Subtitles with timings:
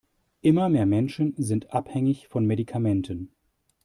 [0.41, 3.29] Immer mehr Menschen sind abhängig von Medikamenten.